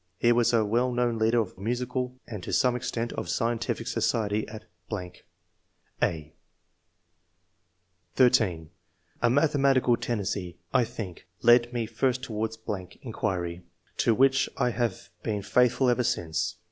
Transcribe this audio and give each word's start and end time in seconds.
He 0.17 0.31
was 0.31 0.51
a 0.51 0.65
well 0.65 0.91
known 0.91 1.19
leader 1.19 1.39
of 1.39 1.59
musical, 1.59 2.15
and 2.27 2.41
to 2.41 2.51
some 2.51 2.75
extent, 2.75 3.13
of 3.13 3.29
scientific 3.29 3.85
society, 3.85 4.47
at...." 4.47 4.63
(a) 6.01 6.33
(13) 8.15 8.71
"A 9.21 9.29
mathematical 9.29 9.95
tendency, 9.95 10.57
I 10.73 10.85
think, 10.85 11.27
led 11.43 11.71
me 11.71 11.85
first 11.85 12.23
towards.... 12.23 12.57
inquiry, 13.03 13.61
to 13.97 14.15
which 14.15 14.49
I 14.57 14.71
have 14.71 15.09
been 15.21 15.43
faithful 15.43 15.87
ever 15.87 16.03
since. 16.03 16.55